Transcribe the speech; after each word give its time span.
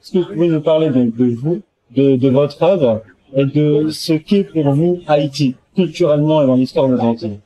est-ce 0.00 0.12
que 0.12 0.18
vous 0.18 0.32
pouvez 0.32 0.48
nous 0.48 0.60
parler 0.60 0.90
de, 0.90 1.10
de 1.10 1.34
vous, 1.34 1.60
de, 1.94 2.16
de 2.16 2.28
votre 2.28 2.62
œuvre 2.62 3.02
et 3.34 3.44
de 3.44 3.88
ce 3.90 4.14
qu'est 4.14 4.44
pour 4.44 4.70
vous 4.72 5.00
Haïti, 5.06 5.54
culturellement 5.74 6.42
et 6.42 6.46
dans 6.46 6.56
l'histoire 6.56 6.88
de 6.88 6.96
l'Argentine 6.96 7.38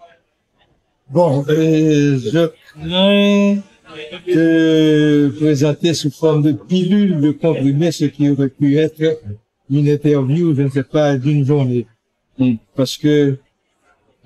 Bon, 1.11 1.45
euh, 1.49 2.19
je 2.19 2.51
crains 2.81 3.61
de 4.27 5.33
présenter 5.39 5.93
sous 5.93 6.11
forme 6.11 6.43
de 6.43 6.53
pilule, 6.53 7.21
de 7.21 7.33
comprimer 7.33 7.93
ce 7.93 8.07
qui 8.07 8.31
aurait 8.31 8.49
pu 8.49 8.79
être 8.79 9.21
une 9.71 9.89
interview, 9.89 10.55
je 10.55 10.63
ne 10.63 10.69
sais 10.69 10.83
pas, 10.83 11.17
d'une 11.17 11.45
journée. 11.45 11.87
Mm. 12.39 12.55
Parce 12.75 12.97
que 12.97 13.37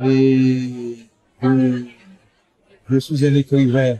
et, 0.04 0.68
euh, 1.42 1.80
je 2.90 2.98
suis 2.98 3.26
un 3.26 3.34
écrivain 3.34 3.96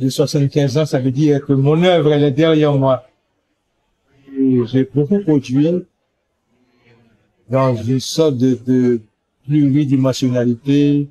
de 0.00 0.08
75 0.08 0.78
ans, 0.78 0.86
ça 0.86 0.98
veut 0.98 1.10
dire 1.10 1.44
que 1.44 1.52
mon 1.52 1.82
œuvre, 1.82 2.12
elle 2.12 2.24
est 2.24 2.30
derrière 2.30 2.74
moi. 2.74 3.06
J'ai 4.66 4.88
beaucoup 4.94 5.18
produit 5.20 5.84
dans 7.48 7.74
une 7.76 8.00
sorte 8.00 8.36
de, 8.36 8.58
de 8.66 9.00
pluridimensionnalité. 9.46 11.08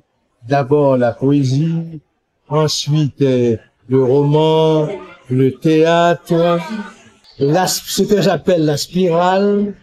D'abord 0.48 0.96
la 0.96 1.12
poésie, 1.12 2.00
ensuite 2.48 3.20
euh, 3.22 3.56
le 3.88 4.04
roman, 4.04 4.88
le 5.28 5.50
théâtre, 5.50 6.60
ce 7.38 8.02
que 8.02 8.22
j'appelle 8.22 8.64
la 8.64 8.76
spirale, 8.76 9.74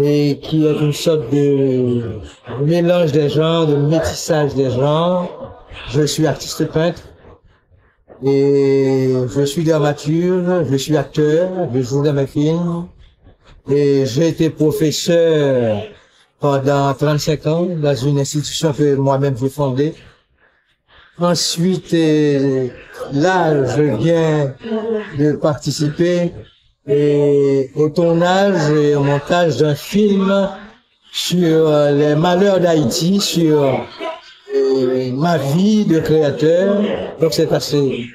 et 0.00 0.38
qui 0.42 0.66
est 0.66 0.80
une 0.80 0.92
sorte 0.92 1.30
de 1.32 2.18
mélange 2.64 3.12
des 3.12 3.28
genres, 3.28 3.66
de 3.66 3.76
métissage 3.76 4.54
des 4.54 4.70
genres. 4.70 5.64
Je 5.90 6.02
suis 6.02 6.26
artiste 6.26 6.66
peintre 6.72 7.02
et 8.24 9.14
je 9.34 9.42
suis 9.42 9.64
dramaturge, 9.64 10.66
je 10.70 10.76
suis 10.76 10.96
acteur, 10.96 11.48
je 11.74 11.80
joue 11.82 12.02
dans 12.02 12.12
mes 12.12 12.26
films 12.26 12.86
et 13.70 14.04
j'ai 14.06 14.28
été 14.28 14.50
professeur 14.50 15.82
pendant 16.38 16.92
35 16.94 17.46
ans 17.46 17.66
dans 17.66 17.94
une 17.94 18.20
institution 18.20 18.72
que 18.72 18.94
moi-même 18.94 19.36
j'ai 19.40 19.48
fondée. 19.48 19.94
Ensuite, 21.18 21.92
là, 23.12 23.66
je 23.76 23.82
viens 23.96 24.54
de 25.18 25.32
participer 25.32 26.32
au 27.76 27.88
tournage 27.90 28.70
et 28.70 28.94
au 28.94 29.02
montage 29.02 29.58
d'un 29.58 29.74
film 29.74 30.48
sur 31.12 31.68
euh, 31.68 31.92
les 31.92 32.14
malheurs 32.16 32.58
d'Haïti, 32.58 33.20
sur 33.20 33.86
ma 35.12 35.38
vie 35.38 35.84
de 35.84 36.00
créateur. 36.00 36.82
Donc 37.20 37.32
c'est 37.32 37.52
assez, 37.52 38.06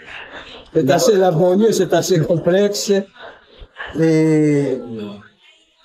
c'est 0.73 0.89
assez 0.89 1.15
laborieux, 1.15 1.71
c'est 1.71 1.93
assez 1.93 2.19
complexe. 2.19 2.91
Et 3.99 4.79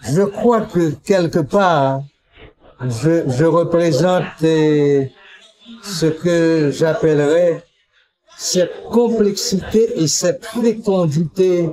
je 0.03 0.23
crois 0.23 0.62
que 0.62 0.91
quelque 1.05 1.39
part, 1.39 2.03
je, 2.80 3.23
je 3.28 3.45
représente 3.45 4.25
euh, 4.42 5.05
ce 5.83 6.06
que 6.06 6.70
j'appellerais 6.73 7.62
cette 8.36 8.83
complexité 8.91 10.03
et 10.03 10.08
cette 10.08 10.45
fécondité 10.45 11.70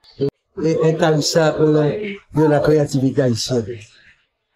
intarissable 0.84 1.74
de 2.36 2.44
la 2.44 2.60
créativité 2.60 3.24
haïtienne. 3.24 3.66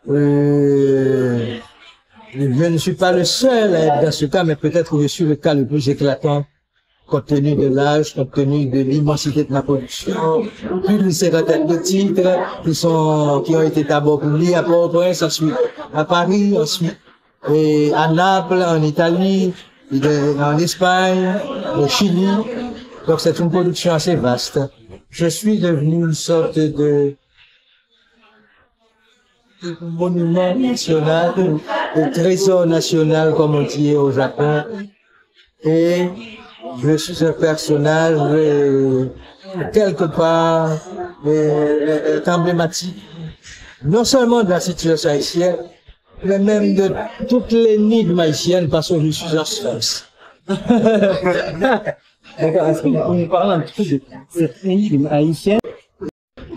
Euh, 0.09 1.57
je 2.35 2.65
ne 2.65 2.77
suis 2.77 2.93
pas 2.93 3.11
le 3.11 3.23
seul 3.23 3.75
à 3.75 3.79
être 3.79 4.01
dans 4.05 4.11
ce 4.11 4.25
cas, 4.25 4.43
mais 4.43 4.55
peut-être 4.55 4.99
je 5.01 5.07
suis 5.07 5.25
le 5.25 5.35
cas 5.35 5.53
le 5.53 5.65
plus 5.65 5.87
éclatant 5.89 6.45
compte 7.07 7.25
tenu 7.25 7.55
de 7.55 7.67
l'âge, 7.67 8.15
compte 8.15 8.31
tenu 8.31 8.65
de 8.65 8.79
l'immensité 8.79 9.43
de 9.43 9.51
ma 9.51 9.61
production, 9.61 10.43
plus 10.85 10.97
d'une 10.97 11.11
cinquantaine 11.11 11.67
de 11.67 11.75
titres 11.77 12.37
qui 12.63 12.73
sont, 12.73 13.43
qui 13.45 13.55
ont 13.55 13.61
été 13.61 13.83
d'abord 13.83 14.19
publiés 14.19 14.55
à 14.55 14.63
Port-au-Prince, 14.63 15.21
ensuite 15.21 15.53
à 15.93 16.05
Paris, 16.05 16.57
ensuite 16.57 16.97
et 17.51 17.93
à 17.93 18.07
Naples, 18.07 18.63
en 18.65 18.81
Italie, 18.81 19.53
en 19.91 20.57
Espagne, 20.57 21.33
au 21.77 21.87
Chili. 21.87 22.27
Donc 23.05 23.19
c'est 23.19 23.37
une 23.37 23.49
production 23.49 23.93
assez 23.93 24.15
vaste. 24.15 24.59
Je 25.09 25.27
suis 25.27 25.59
devenu 25.59 26.05
une 26.05 26.13
sorte 26.13 26.57
de 26.57 27.15
monument 29.81 30.55
national, 30.55 31.33
de 31.95 32.11
trésor 32.13 32.65
national, 32.65 33.33
comme 33.33 33.55
on 33.55 33.63
dit 33.63 33.95
au 33.95 34.11
Japon. 34.11 34.63
Et 35.63 36.07
je 36.81 36.97
suis 36.97 37.23
un 37.23 37.33
personnage 37.33 38.17
euh, 38.19 39.05
quelque 39.71 40.05
part 40.05 40.71
euh, 41.25 42.19
emblématique, 42.27 43.01
non 43.83 44.03
seulement 44.03 44.43
de 44.43 44.49
la 44.49 44.59
situation 44.59 45.09
haïtienne, 45.09 45.57
mais 46.23 46.39
même 46.39 46.75
de 46.75 46.91
toutes 47.27 47.51
les 47.51 47.77
l'énigme 47.77 48.19
haïtienne 48.19 48.69
parce 48.69 48.89
que 48.89 48.99
je 48.99 49.09
suis 49.11 49.37
un 49.37 49.45
sphinx. 49.45 50.09
D'accord, 52.39 52.67
est-ce 52.67 52.81
que 52.81 52.87
vous 52.87 52.99
pouvez 53.05 53.23
nous 53.23 53.29
parler 53.29 53.53
un 53.53 53.59
petit 53.59 53.73
peu 53.75 53.83
de 53.83 54.01
cette 54.29 54.65
énigme 54.65 55.07
haïtienne, 55.07 55.59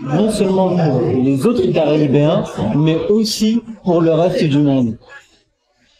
non 0.01 0.31
seulement 0.31 0.75
pour 0.75 1.01
les 1.01 1.45
autres 1.45 1.71
Caribéens, 1.71 2.43
mais 2.75 2.97
aussi 3.09 3.61
pour 3.83 4.01
le 4.01 4.11
reste 4.11 4.43
du 4.43 4.57
monde? 4.57 4.97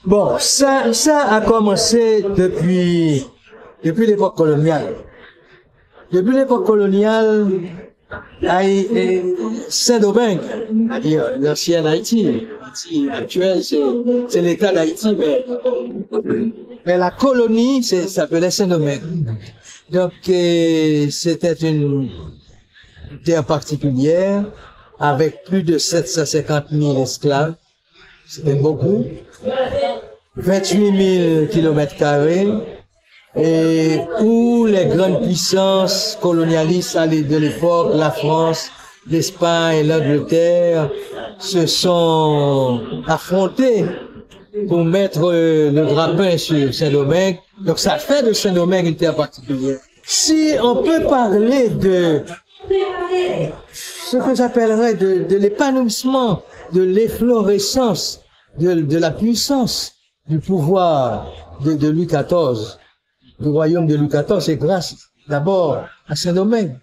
Bon, 0.05 0.37
ça, 0.39 0.93
ça 0.93 1.33
a 1.33 1.41
commencé 1.41 2.23
depuis, 2.35 3.25
depuis 3.83 4.07
l'époque 4.07 4.35
coloniale. 4.35 4.95
Depuis 6.11 6.35
l'époque 6.35 6.65
coloniale, 6.65 7.47
Saint-Domingue, 9.69 10.39
c'est-à-dire 10.89 11.23
l'ancienne 11.39 11.85
Haïti, 11.85 12.47
Haïti 12.63 13.09
actuelle, 13.11 13.61
c'est, 13.63 14.41
l'État 14.41 14.71
d'Haïti, 14.71 15.15
mais, 15.17 15.45
mais 16.85 16.97
la 16.97 17.11
colonie, 17.11 17.83
s'appelait 17.83 18.51
Saint-Domingue. 18.51 19.01
Donc, 19.89 20.13
euh, 20.29 21.09
c'était 21.09 21.53
une 21.53 22.09
terre 23.25 23.45
particulière, 23.45 24.45
avec 24.99 25.43
plus 25.43 25.63
de 25.63 25.77
750 25.77 26.65
000 26.71 27.03
esclaves. 27.03 27.55
C'était 28.27 28.55
beaucoup. 28.55 29.05
28 30.35 31.45
000 31.45 31.45
kilomètres 31.47 31.95
carrés 31.95 32.47
et 33.35 33.99
où 34.21 34.65
les 34.65 34.85
grandes 34.85 35.23
puissances 35.23 36.17
colonialistes 36.21 36.97
de 36.97 37.37
l'époque, 37.37 37.91
la 37.95 38.11
France, 38.11 38.69
l'Espagne, 39.09 39.87
l'Angleterre, 39.87 40.89
se 41.39 41.65
sont 41.65 42.81
affrontées 43.07 43.85
pour 44.67 44.83
mettre 44.83 45.31
le 45.31 45.85
grappin 45.85 46.37
sur 46.37 46.73
Saint-Domingue. 46.73 47.37
Donc 47.65 47.79
ça 47.79 47.97
fait 47.97 48.23
de 48.23 48.33
Saint-Domingue 48.33 48.87
une 48.87 48.95
terre 48.95 49.15
particulière. 49.15 49.79
Si 50.03 50.53
on 50.61 50.83
peut 50.83 51.03
parler 51.03 51.69
de 51.69 52.23
ce 54.09 54.17
que 54.17 54.35
j'appellerais 54.35 54.93
de, 54.93 55.23
de 55.23 55.35
l'épanouissement, 55.35 56.41
de 56.71 56.81
l'efflorescence, 56.81 58.21
de, 58.57 58.73
de 58.73 58.97
la 58.97 59.11
puissance 59.11 59.93
du 60.29 60.39
pouvoir 60.39 61.27
de, 61.63 61.73
de 61.73 61.89
Louis 61.89 62.05
XIV, 62.07 62.77
du 63.39 63.49
royaume 63.49 63.85
de 63.85 63.95
Louis 63.95 64.07
XIV, 64.07 64.39
c'est 64.39 64.55
grâce 64.55 64.95
d'abord 65.27 65.83
à 66.07 66.15
Saint-Domingue. 66.15 66.77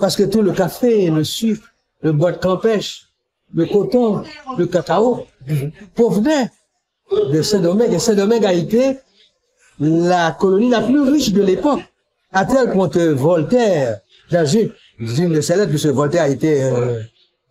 Parce 0.00 0.16
que 0.16 0.24
tout 0.24 0.42
le 0.42 0.52
café, 0.52 1.08
le 1.10 1.22
sucre, 1.24 1.68
le 2.02 2.12
bois 2.12 2.32
de 2.32 2.38
campèche, 2.38 3.06
le 3.54 3.66
coton, 3.66 4.22
le 4.56 4.66
cacao, 4.66 5.26
provenaient 5.94 6.50
de 7.32 7.42
Saint-Domingue. 7.42 7.92
Et 7.92 7.98
Saint-Domingue 7.98 8.44
a 8.44 8.52
été 8.52 8.98
la 9.78 10.32
colonie 10.32 10.70
la 10.70 10.82
plus 10.82 11.00
riche 11.00 11.32
de 11.32 11.42
l'époque. 11.42 11.80
À 12.32 12.44
tel 12.44 12.72
point 12.72 12.88
que 12.88 13.12
Voltaire, 13.12 14.00
dans 14.30 14.46
une, 14.98 15.22
une 15.24 15.32
de 15.34 15.40
ses 15.40 15.56
lettres, 15.56 15.70
parce 15.70 15.82
que 15.84 15.88
Voltaire 15.88 16.22
a 16.24 16.28
été 16.28 16.62
euh, 16.64 17.00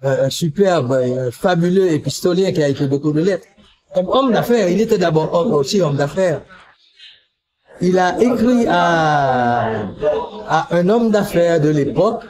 un, 0.01 0.29
superbe, 0.29 0.91
un 0.93 1.31
fabuleux 1.31 1.91
épistolien 1.91 2.51
qui 2.51 2.61
a 2.63 2.69
écrit 2.69 2.87
beaucoup 2.87 3.11
de 3.11 3.21
lettres. 3.21 3.47
Comme 3.93 4.09
homme 4.09 4.31
d'affaires, 4.31 4.69
il 4.69 4.81
était 4.81 4.97
d'abord 4.97 5.33
homme 5.33 5.53
aussi 5.53 5.81
homme 5.81 5.95
d'affaires. 5.95 6.41
Il 7.79 7.97
a 7.99 8.19
écrit 8.21 8.65
à, 8.67 9.85
à 10.47 10.75
un 10.75 10.89
homme 10.89 11.09
d'affaires 11.11 11.61
de 11.61 11.69
l'époque 11.69 12.23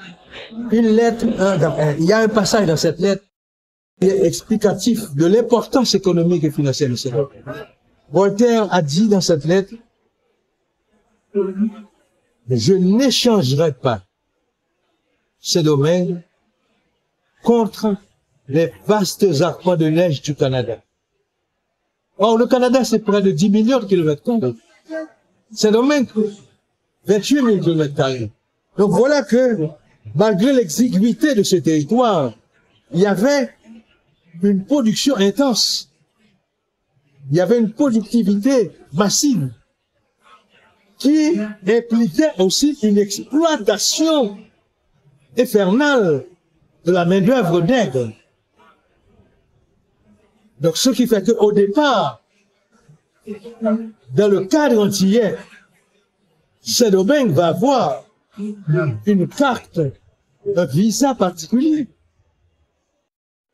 une 0.72 0.88
lettre. 0.90 1.26
un- 1.40 1.62
un- 1.62 1.94
il 1.98 2.06
y 2.06 2.14
a 2.14 2.20
un 2.20 2.28
passage 2.28 2.68
dans 2.68 2.76
cette 2.78 3.00
lettre 3.00 3.24
qui 4.00 4.08
est 4.10 4.26
explicatif 4.26 5.14
de 5.16 5.26
l'importance 5.26 5.96
économique 5.96 6.44
et 6.44 6.52
financière 6.52 6.90
de 6.90 6.96
cette 6.96 7.14
lettre. 7.14 7.32
Voltaire 8.12 8.68
a 8.72 8.82
dit 8.82 9.08
dans 9.08 9.22
cette 9.22 9.46
lettre 9.46 9.74
je 12.50 12.74
n'échangerai 12.74 13.72
pas 13.74 14.02
ces 15.40 15.64
domaines 15.64 16.22
contre 17.44 17.96
les 18.48 18.72
vastes 18.86 19.42
arpents 19.42 19.76
de 19.76 19.88
neige 19.88 20.22
du 20.22 20.36
Canada. 20.36 20.82
Or, 22.18 22.38
le 22.38 22.48
Canada, 22.48 22.84
c'est 22.84 23.00
près 23.00 23.22
de 23.22 23.32
10 23.32 23.50
millions 23.50 23.80
de 23.80 23.86
kilomètres 23.86 24.24
carrés. 24.24 24.56
Ces 25.54 25.72
domaines, 25.72 26.08
28 27.06 27.36
000 27.36 27.60
kilomètres 27.60 27.96
carrés. 27.96 28.32
Donc 28.78 28.92
voilà 28.92 29.22
que 29.24 29.68
malgré 30.16 30.54
l'exiguïté 30.54 31.36
de 31.36 31.44
ce 31.44 31.56
territoire, 31.58 32.34
il 32.94 33.02
y 33.02 33.06
avait 33.06 33.50
une 34.42 34.66
production 34.66 35.16
intense. 35.18 35.90
Il 37.30 37.38
y 37.38 37.42
avait 37.42 37.60
une 37.60 37.72
productivité 37.72 38.72
massive 38.94 39.52
qui 40.98 41.40
impliquait 41.68 42.32
aussi 42.40 42.78
une 42.82 42.98
exploitation 42.98 44.38
infernale 45.38 46.26
de 46.86 46.92
la 46.92 47.06
main-d'œuvre 47.06 47.62
nègre. 47.62 48.12
Donc, 50.60 50.78
ce 50.78 50.90
qui 50.90 51.08
fait 51.08 51.24
qu'au 51.26 51.52
départ, 51.52 52.24
dans 54.16 54.28
le 54.28 54.46
cadre 54.46 54.86
antillais, 54.86 55.38
Saint-Domingue 56.62 57.32
va 57.32 57.48
avoir 57.48 58.04
une 58.38 59.28
carte, 59.28 59.80
un 60.56 60.66
visa 60.66 61.14
particulier. 61.16 61.88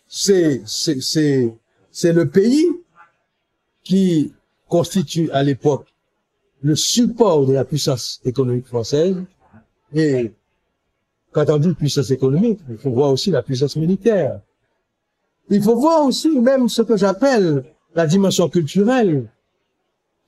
C'est, 0.08 0.62
c'est, 0.66 1.02
c'est, 1.02 1.54
c'est 1.92 2.14
le 2.14 2.30
pays 2.30 2.68
qui 3.84 4.34
constitue 4.68 5.30
à 5.32 5.44
l'époque 5.44 5.88
le 6.62 6.76
support 6.76 7.46
de 7.46 7.54
la 7.54 7.66
puissance 7.66 8.22
économique 8.24 8.68
française. 8.68 9.18
Et 9.94 10.32
quand 11.34 11.50
on 11.50 11.58
dit 11.58 11.74
puissance 11.74 12.12
économique, 12.12 12.60
il 12.70 12.78
faut 12.78 12.92
voir 12.92 13.12
aussi 13.12 13.32
la 13.32 13.42
puissance 13.42 13.76
militaire. 13.76 14.40
Il 15.50 15.62
faut 15.62 15.76
voir 15.76 16.06
aussi 16.06 16.40
même 16.40 16.70
ce 16.70 16.82
que 16.82 16.96
j'appelle 16.96 17.66
la 17.96 18.08
dimension 18.08 18.50
culturelle 18.50 19.28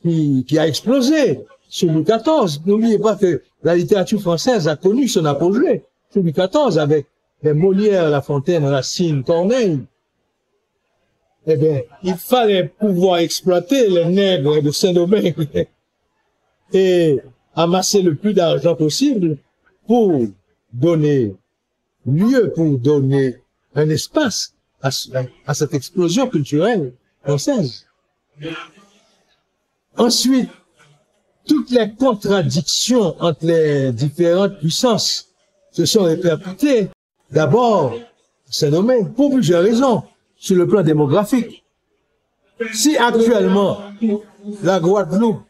qui, 0.02 0.46
qui 0.48 0.60
a 0.60 0.68
explosé 0.68 1.46
sous 1.70 1.88
Louis 1.88 2.04
XIV. 2.04 2.62
N'oubliez 2.66 3.00
pas 3.00 3.16
que 3.16 3.42
la 3.64 3.76
littérature 3.76 4.22
française 4.22 4.68
a 4.68 4.76
connu 4.76 5.08
son 5.08 5.26
apogée 5.26 5.84
sous 6.12 6.22
Louis 6.22 6.34
XIV 6.34 6.78
avec 6.78 7.08
les 7.44 7.54
Molière, 7.54 8.10
La 8.10 8.22
Fontaine, 8.22 8.66
Racine, 8.66 9.24
Corneille. 9.24 9.80
Eh 11.48 11.58
bien, 11.58 11.82
il 12.04 12.16
fallait 12.16 12.66
pouvoir 12.66 13.20
exploiter 13.20 13.88
les 13.88 14.06
nègres 14.06 14.62
de 14.62 14.72
Saint-Domingue 14.72 15.48
et 16.74 17.20
amasser 17.56 18.02
le 18.02 18.16
plus 18.16 18.34
d'argent 18.34 18.76
possible 18.76 19.38
pour 19.88 20.12
donner 20.80 21.36
lieu, 22.06 22.52
pour 22.54 22.78
donner 22.78 23.38
un 23.76 23.90
espace 23.90 24.54
à, 24.82 24.92
cette 25.54 25.74
explosion 25.74 26.28
culturelle 26.28 26.94
française. 27.24 27.86
Ensuite, 29.98 30.50
toutes 31.48 31.72
les 31.72 31.94
contradictions 31.94 33.16
entre 33.20 33.46
les 33.46 33.92
différentes 33.92 34.60
puissances 34.60 35.30
se 35.72 35.86
sont 35.86 36.04
répercutées. 36.04 36.90
D'abord, 37.32 37.96
c'est 38.50 38.70
nommé 38.70 39.06
pour 39.16 39.32
plusieurs 39.34 39.64
raisons 39.64 40.04
sur 40.38 40.56
le 40.56 40.68
plan 40.68 40.84
démographique. 40.84 41.64
Si 42.74 42.96
actuellement, 42.98 43.80
la 44.64 44.80
Guadeloupe 44.80 45.42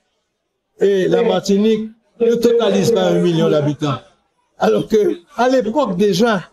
et 0.79 1.07
la 1.07 1.23
Martinique 1.23 1.91
ne 2.19 2.35
totalisent 2.35 2.91
pas 2.91 3.09
un 3.09 3.19
million 3.19 3.49
d'habitants, 3.49 3.99
alors 4.57 4.87
que 4.87 5.19
à 5.35 5.49
l'époque 5.49 5.97
déjà, 5.97 6.49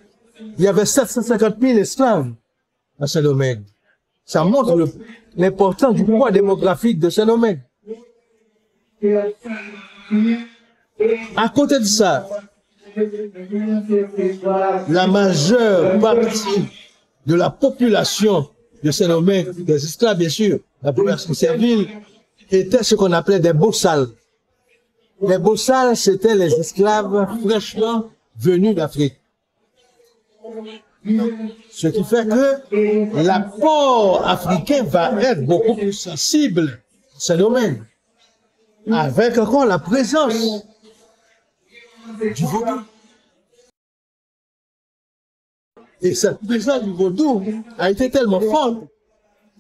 il 0.59 0.65
y 0.65 0.69
avait 0.69 0.87
750 0.87 1.57
000 1.61 1.79
esclaves 1.79 2.33
à 3.01 3.07
Saint-Domingue. 3.07 3.63
Ça 4.25 4.45
montre 4.45 4.89
l'importance 5.37 5.95
du 5.95 6.05
poids 6.05 6.31
démographique 6.31 6.99
de 6.99 7.11
Saint-Domingue. 7.11 7.61
À 11.37 11.49
côté 11.49 11.79
de 11.79 11.85
ça, 11.85 12.29
la 14.89 15.07
majeure 15.07 15.99
partie 16.01 16.69
de 17.27 17.35
la 17.35 17.51
population 17.51 18.49
de 18.83 18.91
Saint-Domingue, 18.91 19.65
des 19.65 19.85
esclaves 19.85 20.19
bien 20.19 20.29
sûr, 20.29 20.59
la 20.83 20.93
population 20.93 21.33
servile, 21.35 21.89
était 22.51 22.83
ce 22.83 22.95
qu'on 22.95 23.13
appelait 23.13 23.41
des 23.41 23.53
bossales. 23.53 24.09
Les 25.23 25.39
bossales, 25.39 25.97
c'était 25.97 26.35
les 26.35 26.53
esclaves 26.55 27.39
fraîchement 27.41 28.11
venus 28.37 28.75
d'Afrique. 28.75 29.15
Ce 31.71 31.87
qui 31.89 32.05
fait 32.05 32.27
que 32.29 33.23
l'apport 33.25 34.27
africain 34.27 34.83
va 34.85 35.21
être 35.23 35.45
beaucoup 35.45 35.75
plus 35.75 35.93
sensible 35.93 36.81
à 37.17 37.21
Saint-Domingue 37.21 37.83
avec 38.91 39.39
encore 39.39 39.67
la 39.67 39.79
présence 39.79 40.65
du 42.21 42.45
vaudou. 42.45 42.83
Et 46.01 46.15
cette 46.17 46.39
présence 46.45 46.83
du 46.83 46.93
vaudou 46.93 47.45
a 47.79 47.91
été 47.91 48.11
tellement 48.11 48.41
forte 48.41 48.79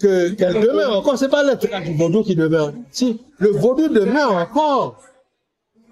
que 0.00 0.30
qu'elle 0.30 0.60
demeure 0.60 0.98
encore. 0.98 1.16
C'est 1.16 1.28
pas 1.28 1.44
le 1.44 1.56
du 1.84 1.94
vaudou 1.96 2.24
qui 2.24 2.34
demeure. 2.34 2.72
Si 2.90 3.20
le 3.38 3.50
vaudou 3.50 3.88
demeure 3.88 4.32
encore 4.32 5.00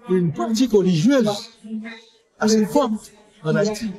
une 0.09 0.31
pratique 0.31 0.71
religieuse 0.71 1.29
assez 2.39 2.65
forte 2.65 3.11
en 3.43 3.55
Haïti. 3.55 3.91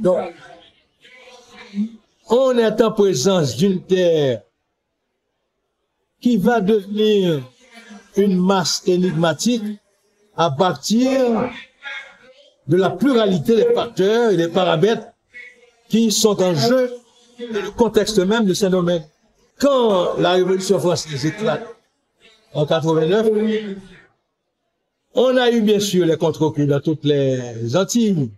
Donc, 0.00 0.32
on 2.28 2.58
est 2.58 2.80
en 2.80 2.92
présence 2.92 3.56
d'une 3.56 3.82
terre 3.82 4.42
qui 6.20 6.36
va 6.36 6.60
devenir 6.60 7.42
une 8.16 8.38
masse 8.38 8.82
énigmatique 8.86 9.62
à 10.36 10.50
partir 10.50 11.50
de 12.66 12.76
la 12.76 12.90
pluralité 12.90 13.56
des 13.56 13.74
facteurs 13.74 14.30
et 14.30 14.36
des 14.36 14.48
paramètres 14.48 15.06
qui 15.88 16.10
sont 16.10 16.42
en 16.42 16.54
jeu 16.54 16.90
dans 17.38 17.62
le 17.62 17.70
contexte 17.70 18.18
même 18.18 18.44
de 18.44 18.54
ce 18.54 18.66
domaine. 18.66 19.04
Quand 19.58 20.16
la 20.18 20.32
Révolution 20.32 20.78
française 20.78 21.24
éclate 21.24 21.75
en 22.54 22.66
89, 22.66 23.28
on 25.14 25.36
a 25.36 25.50
eu 25.50 25.62
bien 25.62 25.80
sûr 25.80 26.06
les 26.06 26.16
contre-coups 26.16 26.66
dans 26.66 26.80
toutes 26.80 27.04
les 27.04 27.76
Antilles, 27.76 28.30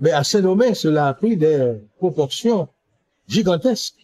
mais 0.00 0.12
à 0.12 0.24
Saint-Domingue, 0.24 0.74
cela 0.74 1.08
a 1.08 1.14
pris 1.14 1.36
des 1.36 1.74
proportions 1.98 2.68
gigantesques. 3.28 3.94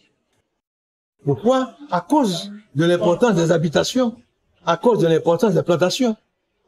Pourquoi? 1.23 1.75
À 1.91 2.01
cause 2.01 2.51
de 2.75 2.85
l'importance 2.85 3.35
des 3.35 3.51
habitations, 3.51 4.15
à 4.65 4.77
cause 4.77 4.99
de 4.99 5.07
l'importance 5.07 5.53
des 5.53 5.63
plantations, 5.63 6.15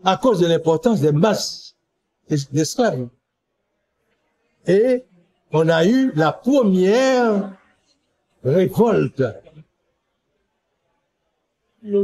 à 0.04 0.18
cause 0.18 0.40
de 0.40 0.48
l'importance 0.48 1.02
des 1.02 1.12
masses 1.12 1.76
d'esclaves. 2.30 3.08
Et 4.68 5.04
on 5.52 5.68
a 5.70 5.86
eu 5.86 6.12
la 6.16 6.32
première 6.32 7.52
révolte 8.44 9.24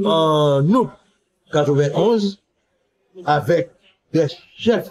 en 0.06 0.68
août 0.74 0.90
91 1.52 2.42
avec 3.26 3.72
des 4.14 4.28
chefs 4.58 4.90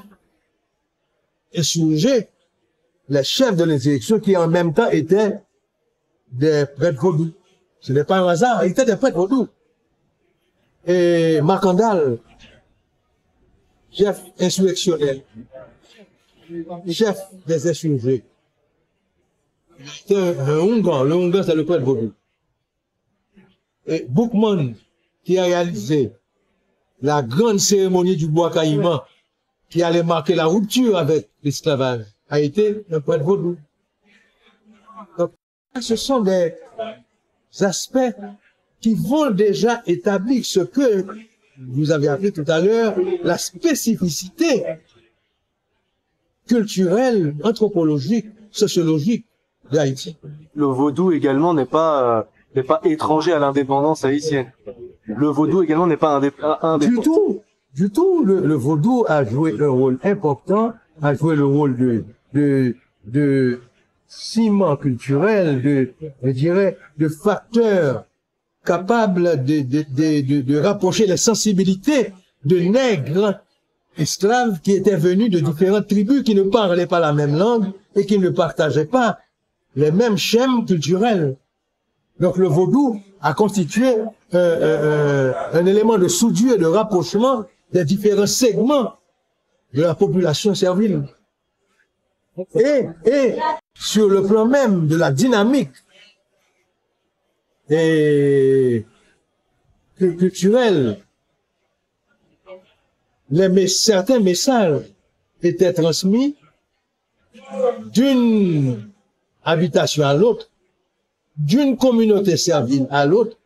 insurgés, 1.55 2.29
les 3.09 3.25
chefs 3.25 3.57
de 3.57 3.65
l'insurrection 3.65 4.21
qui 4.21 4.37
en 4.37 4.49
même 4.49 4.73
temps 4.75 4.91
étaient 4.91 5.39
des 6.31 6.65
prêtres 6.77 7.01
vaudous. 7.01 7.33
Ce 7.81 7.93
n'est 7.93 8.05
pas 8.05 8.19
un 8.19 8.29
hasard, 8.29 8.65
il 8.65 8.73
était 8.73 8.85
des 8.85 8.97
prêtres 8.97 9.17
vaudous. 9.17 9.49
Et 10.87 11.41
Macandal, 11.41 12.19
chef 13.91 14.23
insurrectionnel, 14.39 15.23
chef 16.89 17.19
des 17.47 17.69
insurgés, 17.69 18.25
c'était 19.87 20.39
un, 20.39 20.59
Hongan, 20.59 21.05
le 21.05 21.15
Hongan 21.15 21.43
c'est 21.43 21.55
le 21.55 21.65
prêtre 21.65 21.85
vaudou. 21.85 22.13
Et 23.91 24.07
Boukman, 24.09 24.75
qui 25.25 25.37
a 25.37 25.45
réalisé 25.45 26.13
la 27.03 27.23
grande 27.23 27.59
cérémonie 27.59 28.17
du 28.17 28.29
bois 28.29 28.51
caïman, 28.51 29.01
qui 29.69 29.83
allait 29.83 30.05
marquer 30.05 30.37
la 30.37 30.47
rupture 30.47 30.97
avec 30.97 31.29
l'esclavage, 31.43 32.07
a 32.29 32.39
été 32.39 32.85
un 32.93 33.01
prêtre 33.01 33.25
vaudou. 33.25 33.57
Donc, 35.19 35.33
ce 35.81 35.97
sont 35.97 36.21
des 36.21 36.55
aspects 37.61 38.15
qui 38.81 38.95
vont 38.95 39.31
déjà 39.31 39.83
établir 39.87 40.45
ce 40.45 40.61
que 40.61 41.05
vous 41.59 41.91
avez 41.91 42.07
appelé 42.07 42.31
tout 42.31 42.45
à 42.47 42.61
l'heure 42.61 42.95
la 43.25 43.39
spécificité 43.39 44.65
culturelle, 46.47 47.35
anthropologique, 47.43 48.27
sociologique 48.53 49.27
d'Haïti. 49.71 50.17
Le 50.55 50.67
vaudou 50.67 51.11
également 51.11 51.55
n'est 51.55 51.67
pas 51.67 52.19
euh, 52.21 52.23
n'est 52.54 52.62
pas 52.62 52.80
étranger 52.85 53.33
à 53.33 53.38
l'indépendance 53.38 54.04
haïtienne. 54.04 54.52
Le 55.07 55.28
vaudou 55.28 55.62
également 55.62 55.87
n'est 55.87 55.97
pas 55.97 56.16
indépendant. 56.16 56.78
Du 56.78 56.97
tout, 57.00 57.40
du 57.75 57.90
tout. 57.90 58.25
Le, 58.25 58.40
le, 58.40 58.54
vaudou 58.54 59.04
a 59.09 59.25
joué 59.25 59.54
un 59.61 59.69
rôle 59.69 59.99
important, 60.02 60.73
a 61.02 61.14
joué 61.14 61.37
le 61.37 61.47
rôle 61.47 61.76
de 61.76 62.04
de 62.33 62.76
de 63.07 63.61
ciment 64.07 64.76
culturel, 64.76 65.62
de, 65.62 65.92
je 66.23 66.30
dirais, 66.30 66.76
de 66.99 67.09
facteur 67.09 68.04
capable 68.64 69.45
de, 69.45 69.62
de, 69.62 69.85
de, 69.90 70.40
de, 70.42 70.59
rapprocher 70.59 71.07
les 71.07 71.16
sensibilités 71.16 72.12
de 72.45 72.59
nègres 72.59 73.40
esclaves 73.97 74.61
qui 74.61 74.73
étaient 74.73 74.97
venus 74.97 75.30
de 75.30 75.40
différentes 75.40 75.87
tribus 75.87 76.23
qui 76.23 76.35
ne 76.35 76.42
parlaient 76.42 76.87
pas 76.87 77.00
la 77.00 77.12
même 77.12 77.37
langue 77.37 77.73
et 77.95 78.04
qui 78.04 78.19
ne 78.19 78.30
partageaient 78.30 78.85
pas 78.85 79.19
les 79.76 79.92
mêmes 79.92 80.19
schèmes 80.19 80.66
culturels. 80.66 81.37
Donc 82.21 82.37
le 82.37 82.47
vaudou 82.47 83.00
a 83.23 83.33
constitué 83.33 83.97
euh, 83.97 84.07
euh, 84.35 85.33
un 85.55 85.67
élément 85.67 85.97
de 85.99 86.07
soudure 86.07 86.55
et 86.55 86.59
de 86.59 86.67
rapprochement 86.67 87.45
des 87.73 87.85
différents 87.85 88.27
segments 88.27 88.95
de 89.73 89.83
la 89.83 89.95
population 89.95 90.55
servile. 90.55 91.05
Et, 92.55 92.87
sur 93.75 94.09
le 94.09 94.23
plan 94.23 94.45
même 94.45 94.87
de 94.87 94.97
la 94.97 95.11
dynamique 95.11 95.71
et 97.71 98.85
culturelle, 99.99 100.99
les, 103.31 103.69
certains 103.69 104.21
messages 104.21 104.83
étaient 105.43 105.73
transmis 105.73 106.37
d'une 107.93 108.91
habitation 109.45 110.05
à 110.05 110.15
l'autre, 110.15 110.50
d'une 111.37 111.77
communauté 111.77 112.37
servile 112.37 112.87
à 112.91 113.07
l'autre, 113.07 113.37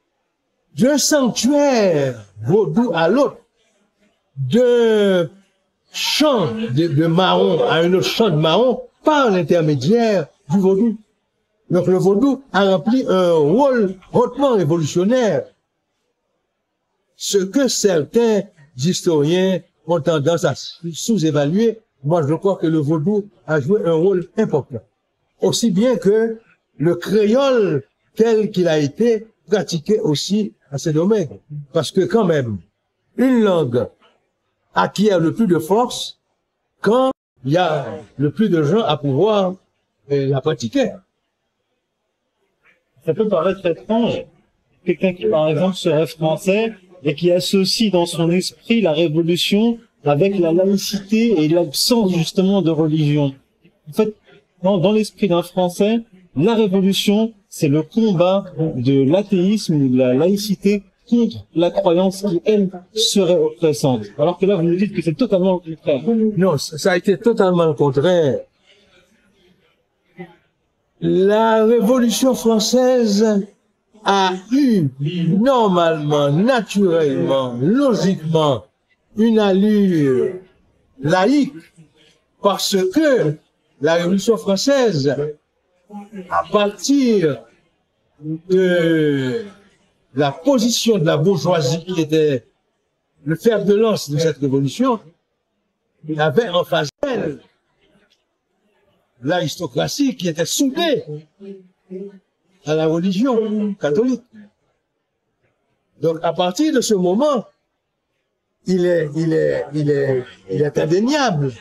d'un 0.77 0.99
sanctuaire 0.99 2.25
vaudou 2.43 2.91
à 2.95 3.09
l'autre, 3.09 3.37
d'un 4.37 5.31
champ 5.93 6.49
de, 6.53 6.89
de, 6.89 7.07
marron 7.07 7.63
à 7.69 7.77
un 7.77 7.93
autre 7.95 8.09
champ 8.09 8.31
de 8.31 8.37
marron 8.37 8.81
par 9.05 9.31
l'intermédiaire 9.31 10.27
du 10.51 10.59
vaudou. 10.59 10.97
Donc 11.71 11.87
le 11.87 11.97
vaudou 11.97 12.43
a 12.53 12.65
rempli 12.65 13.05
un 13.09 13.33
rôle 13.33 13.95
hautement 14.13 14.55
révolutionnaire. 14.55 15.45
Ce 17.17 17.39
que 17.39 17.69
certains 17.69 18.43
historiens 18.77 19.61
ont 19.87 20.01
tendance 20.01 20.45
à 20.45 20.55
sous-évaluer, 20.57 21.79
moi 22.03 22.27
je 22.27 22.35
crois 22.35 22.57
que 22.57 22.67
le 22.67 22.79
vaudou 22.79 23.29
a 23.47 23.61
joué 23.61 23.81
un 23.85 23.93
rôle 23.93 24.29
important. 24.37 24.81
Aussi 25.41 25.71
bien 25.71 25.97
que 25.97 26.39
le 26.79 26.95
créole 26.95 27.85
tel 28.15 28.51
qu'il 28.51 28.69
a 28.69 28.79
été 28.79 29.27
pratiqué 29.47 30.01
aussi 30.01 30.55
à 30.71 30.79
ces 30.79 30.93
domaines. 30.93 31.39
Parce 31.73 31.91
que 31.91 32.03
quand 32.03 32.25
même, 32.25 32.59
une 33.17 33.43
langue 33.43 33.89
acquiert 34.75 35.21
le 35.21 35.33
plus 35.33 35.47
de 35.47 35.59
force 35.59 36.19
quand 36.81 37.13
il 37.45 37.53
y 37.53 37.57
a 37.57 37.87
le 38.17 38.31
plus 38.31 38.49
de 38.49 38.63
gens 38.63 38.83
à 38.83 38.97
pouvoir 38.97 39.55
euh, 40.11 40.27
la 40.27 40.41
pratiquer. 40.41 40.93
Ça 43.05 43.15
peut 43.15 43.29
paraître 43.29 43.65
étrange. 43.67 44.25
Quelqu'un 44.85 45.13
qui, 45.15 45.27
par 45.27 45.49
exemple, 45.49 45.77
serait 45.77 46.07
français 46.07 46.73
et 47.03 47.15
qui 47.15 47.31
associe 47.31 47.91
dans 47.93 48.07
son 48.07 48.31
esprit 48.31 48.81
la 48.81 48.93
révolution 48.93 49.79
avec 50.05 50.39
la 50.39 50.53
laïcité 50.53 51.43
et 51.43 51.49
l'absence 51.49 52.15
justement 52.15 52.63
de 52.63 52.71
religion. 52.71 53.35
En 53.89 53.93
fait, 53.93 54.15
dans, 54.63 54.79
dans 54.79 54.93
l'esprit 54.93 55.29
d'un 55.29 55.43
Français, 55.43 56.01
la 56.37 56.55
révolution, 56.55 57.33
c'est 57.49 57.69
le 57.69 57.83
combat 57.83 58.45
de 58.59 59.05
l'athéisme 59.09 59.75
ou 59.75 59.89
de 59.89 59.99
la 59.99 60.15
laïcité 60.15 60.83
contre 61.09 61.47
la 61.55 61.71
croyance 61.71 62.23
qui, 62.23 62.41
elle, 62.45 62.71
serait 62.95 63.37
oppressante. 63.37 64.07
Alors 64.19 64.39
que 64.39 64.47
là, 64.47 64.57
vous 64.57 64.63
nous 64.63 64.77
dites 64.77 64.95
que 64.95 65.03
c'est 65.03 65.15
totalement 65.15 65.61
le 65.65 65.77
contraire. 65.77 66.03
Non, 66.37 66.59
ça 66.59 66.93
a 66.93 66.97
été 66.97 67.19
totalement 67.19 67.67
le 67.67 67.75
contraire. 67.75 68.41
La 71.01 71.65
Révolution 71.67 72.35
française 72.35 73.47
a 74.05 74.33
eu 74.53 74.89
normalement, 75.39 76.31
naturellement, 76.31 77.55
logiquement, 77.61 78.65
une 79.17 79.39
allure 79.39 80.37
laïque 81.01 81.53
parce 82.43 82.77
que 82.93 83.37
la 83.81 83.95
Révolution 83.95 84.37
française, 84.37 85.15
à 86.31 86.45
partir 86.51 87.45
de 88.21 89.45
la 90.15 90.33
position 90.33 90.99
de 90.99 91.05
la 91.05 91.17
bourgeoisie 91.17 91.85
qui 91.85 92.01
était 92.01 92.47
le 93.25 93.37
fer 93.37 93.65
de 93.65 93.75
lance 93.75 94.11
de 94.11 94.19
cette 94.19 94.39
révolution, 94.39 95.01
il 96.07 96.21
avait 96.21 96.49
en 96.49 96.65
face 96.65 96.89
d'elle 97.03 97.41
l'aristocratie 99.23 100.17
qui 100.17 100.29
était 100.29 100.45
soudée 100.45 101.03
à 102.67 102.75
la 102.75 102.87
religion 102.87 103.75
catholique. 103.75 104.23
Donc 106.01 106.19
à 106.23 106.33
partir 106.33 106.75
de 106.75 106.81
ce 106.81 106.95
moment, 106.95 107.47
il 108.67 108.85
est, 108.85 109.09
il 109.17 109.33
est, 109.33 109.65
il 109.75 109.91
est, 109.91 110.25
il 110.51 110.63
est 110.63 110.79
indéniable 110.79 111.53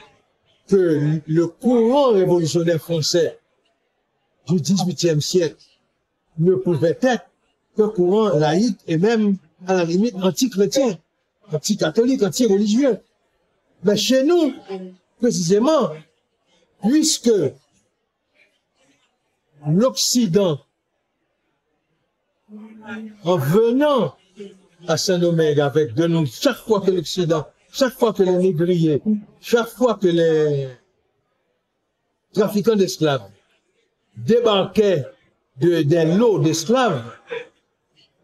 que 0.67 1.19
le 1.25 1.47
courant 1.47 2.11
révolutionnaire 2.13 2.79
français 2.79 3.39
du 4.47 4.55
XVIIIe 4.55 5.21
siècle 5.21 5.63
ne 6.37 6.55
pouvait 6.55 6.97
être 7.01 7.25
que 7.75 7.83
courant 7.83 8.29
laïque 8.37 8.79
et 8.87 8.97
même, 8.97 9.37
à 9.67 9.73
la 9.75 9.83
limite, 9.85 10.15
anti-chrétien, 10.21 10.97
anti-catholique, 11.51 12.23
anti-religieux. 12.23 12.99
Mais 13.83 13.97
chez 13.97 14.23
nous, 14.23 14.53
précisément, 15.19 15.89
puisque 16.81 17.31
l'Occident, 19.67 20.59
en 23.23 23.37
venant 23.37 24.15
à 24.87 24.97
Saint-Domingue 24.97 25.59
avec 25.59 25.93
de 25.93 26.07
nous, 26.07 26.25
chaque 26.25 26.57
fois 26.57 26.81
que 26.81 26.91
l'Occident, 26.91 27.45
chaque 27.71 27.93
fois 27.93 28.13
que 28.13 28.23
les 28.23 28.35
négriers, 28.35 29.01
chaque 29.41 29.69
fois 29.69 29.95
que 29.95 30.07
les 30.07 30.69
trafiquants 32.33 32.75
d'esclaves 32.75 33.32
débarquaient 34.17 35.05
de, 35.59 35.81
des 35.81 36.05
lots 36.05 36.39
d'esclaves, 36.39 37.03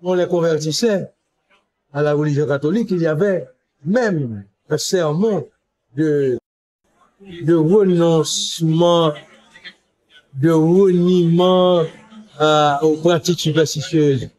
on 0.01 0.13
les 0.13 0.27
convertissait 0.27 1.11
à 1.93 2.01
la 2.01 2.13
religion 2.13 2.47
catholique, 2.47 2.89
il 2.91 3.01
y 3.01 3.07
avait 3.07 3.47
même 3.85 4.45
un 4.69 4.77
serment 4.77 5.43
de, 5.95 6.37
de 7.41 7.53
renoncement, 7.55 9.13
de 10.35 10.51
reniement 10.51 11.83
aux 12.81 12.97
pratiques 12.97 13.39
superstitieuses. 13.39 14.29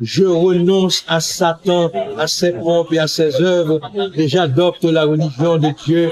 Je 0.00 0.24
renonce 0.24 1.04
à 1.08 1.18
Satan, 1.18 1.90
à 2.16 2.28
ses 2.28 2.52
pompes 2.52 2.92
et 2.92 3.00
à 3.00 3.08
ses 3.08 3.42
œuvres, 3.42 3.80
et 4.14 4.28
j'adopte 4.28 4.84
la 4.84 5.04
religion 5.04 5.58
de 5.58 5.70
Dieu 5.84 6.10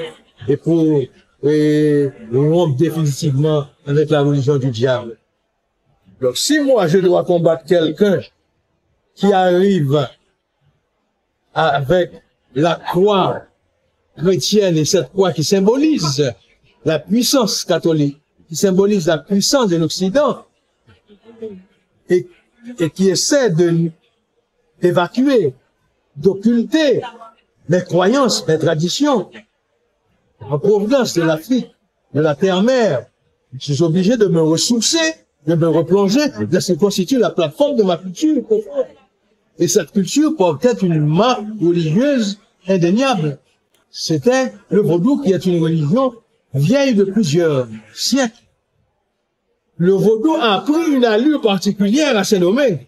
et 0.48 0.56
pour 0.56 1.00
et 1.48 2.10
rompre 2.32 2.76
définitivement 2.76 3.66
avec 3.86 4.10
la 4.10 4.22
religion 4.22 4.56
du 4.56 4.70
diable. 4.70 5.18
Donc 6.20 6.36
si 6.36 6.60
moi 6.60 6.86
je 6.86 6.98
dois 6.98 7.24
combattre 7.24 7.64
quelqu'un 7.64 8.20
qui 9.14 9.32
arrive 9.32 10.08
avec 11.54 12.12
la 12.54 12.76
croix 12.76 13.42
chrétienne 14.16 14.76
et 14.76 14.84
cette 14.84 15.10
croix 15.10 15.32
qui 15.32 15.44
symbolise 15.44 16.32
la 16.84 16.98
puissance 16.98 17.64
catholique, 17.64 18.20
qui 18.48 18.56
symbolise 18.56 19.06
la 19.06 19.18
puissance 19.18 19.68
de 19.68 19.76
l'Occident, 19.76 20.44
et, 22.08 22.26
qui 22.94 23.08
essaie 23.08 23.50
de 23.50 23.90
d'évacuer, 24.80 25.54
d'occulter 26.16 27.00
mes 27.68 27.82
croyances, 27.82 28.46
mes 28.46 28.58
traditions, 28.58 29.30
en 30.40 30.58
provenance 30.58 31.14
de 31.14 31.22
l'Afrique, 31.22 31.70
de 32.14 32.20
la 32.20 32.34
terre-mère. 32.34 33.06
Je 33.58 33.72
suis 33.72 33.82
obligé 33.82 34.16
de 34.16 34.26
me 34.26 34.42
ressourcer, 34.42 35.14
de 35.46 35.54
me 35.54 35.68
replonger, 35.68 36.28
de 36.40 36.60
se 36.60 36.72
constituer 36.72 37.18
la 37.18 37.30
plateforme 37.30 37.76
de 37.76 37.82
ma 37.82 37.96
culture 37.96 38.42
et 39.58 39.68
cette 39.68 39.92
culture 39.92 40.36
portait 40.36 40.74
une 40.74 41.06
marque 41.06 41.44
religieuse 41.60 42.38
indéniable. 42.68 43.38
C'était 43.90 44.52
le 44.70 44.82
vaudou 44.82 45.22
qui 45.22 45.32
est 45.32 45.46
une 45.46 45.62
religion 45.62 46.14
vieille 46.52 46.94
de 46.94 47.04
plusieurs 47.04 47.68
siècles. 47.94 48.42
Le 49.78 49.92
vaudou 49.92 50.34
a 50.34 50.60
pris 50.60 50.92
une 50.94 51.04
allure 51.04 51.40
particulière 51.40 52.16
à 52.16 52.24
Saint-Domingue. 52.24 52.86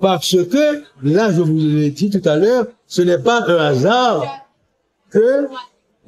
Parce 0.00 0.36
que, 0.48 0.82
là, 1.02 1.32
je 1.32 1.40
vous 1.40 1.56
l'ai 1.56 1.90
dit 1.90 2.10
tout 2.10 2.26
à 2.28 2.36
l'heure, 2.36 2.66
ce 2.86 3.00
n'est 3.00 3.18
pas 3.18 3.44
un 3.48 3.56
hasard 3.56 4.43
que 5.14 5.48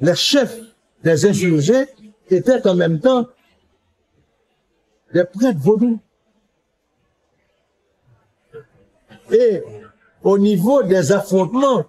les 0.01 0.15
chefs 0.15 0.59
des 1.03 1.25
insurgés 1.25 1.85
étaient 2.29 2.67
en 2.67 2.75
même 2.75 2.99
temps 2.99 3.25
des 5.13 5.23
prêtres 5.23 5.59
vaudous. 5.59 5.99
Et 9.31 9.63
au 10.23 10.37
niveau 10.37 10.83
des 10.83 11.13
affrontements, 11.13 11.85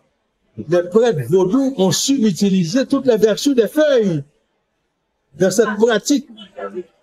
les 0.57 0.85
prêtres 0.85 1.29
vaudous 1.29 1.75
ont 1.77 1.91
su 1.91 2.15
utiliser 2.15 2.87
toutes 2.87 3.07
les 3.07 3.17
vertus 3.17 3.55
des 3.55 3.69
feuilles 3.69 4.23
dans 5.39 5.51
cette 5.51 5.75
pratique 5.77 6.29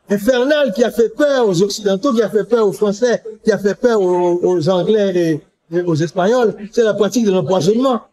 infernale 0.09 0.73
qui 0.73 0.83
a 0.83 0.91
fait 0.91 1.09
peur 1.09 1.47
aux 1.47 1.61
Occidentaux, 1.61 2.13
qui 2.13 2.21
a 2.21 2.29
fait 2.29 2.45
peur 2.45 2.67
aux 2.67 2.73
Français, 2.73 3.21
qui 3.43 3.51
a 3.51 3.57
fait 3.57 3.75
peur 3.75 4.01
aux, 4.01 4.69
Anglais 4.69 5.41
et, 5.71 5.81
aux 5.81 5.95
Espagnols. 5.95 6.55
C'est 6.71 6.83
la 6.83 6.93
pratique 6.93 7.25
de 7.25 7.31
l'empoisonnement. 7.31 8.03